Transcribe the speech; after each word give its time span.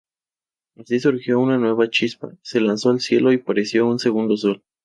Así 0.77 0.99
surgió 0.99 1.37
una 1.39 1.59
nueva 1.59 1.87
chispa, 1.91 2.33
se 2.41 2.59
lanzó 2.59 2.89
al 2.89 3.01
cielo 3.01 3.31
y 3.31 3.35
apareció 3.35 3.85
un 3.85 3.99
segundo 3.99 4.35
sol. 4.35 4.63